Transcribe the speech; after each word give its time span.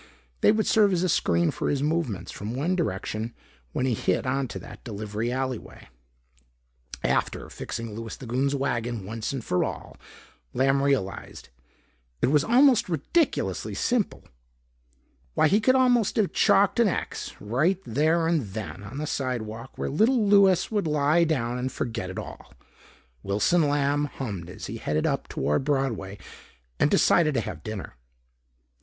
They 0.39 0.51
would 0.51 0.65
serve 0.65 0.93
as 0.93 1.03
a 1.03 1.07
screen 1.09 1.51
for 1.51 1.69
his 1.69 1.83
movements 1.83 2.31
from 2.31 2.55
one 2.55 2.75
direction 2.75 3.35
when 3.71 3.85
he 3.85 3.93
hit 3.93 4.25
into 4.25 4.57
that 4.57 4.83
delivery 4.83 5.31
alleyway 5.31 5.89
after 7.03 7.47
fixing 7.51 7.93
Louis 7.93 8.15
the 8.17 8.25
Goon's 8.25 8.55
wagon 8.55 9.05
once 9.05 9.31
and 9.31 9.45
for 9.45 9.63
all, 9.63 9.97
Lamb 10.55 10.81
realized. 10.81 11.49
It 12.19 12.31
was 12.31 12.43
almost 12.43 12.89
ridiculously 12.89 13.75
simple. 13.75 14.23
Why 15.35 15.47
he 15.47 15.59
could 15.61 15.75
almost 15.75 16.15
have 16.15 16.33
chalked 16.33 16.79
an 16.79 16.87
"X" 16.87 17.33
right 17.39 17.77
there 17.85 18.25
and 18.27 18.41
then 18.55 18.81
on 18.81 18.97
the 18.97 19.05
sidewalk 19.05 19.77
where 19.77 19.87
little 19.91 20.25
Louis 20.25 20.71
would 20.71 20.87
lie 20.87 21.25
down 21.25 21.59
and 21.59 21.71
forget 21.71 22.09
it 22.09 22.17
all. 22.17 22.55
Wilson 23.21 23.67
Lamb 23.69 24.05
hummed 24.05 24.49
as 24.49 24.65
he 24.65 24.77
headed 24.77 25.05
up 25.05 25.27
toward 25.27 25.63
Broadway 25.63 26.17
and 26.79 26.89
decided 26.89 27.35
to 27.35 27.41
have 27.41 27.61
dinner. 27.61 27.93